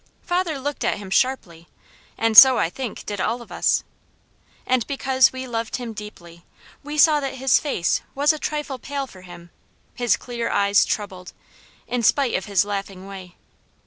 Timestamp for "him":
0.97-1.11, 5.75-5.93, 9.21-9.51